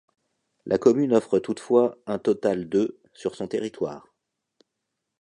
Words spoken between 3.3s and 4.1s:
son territoire.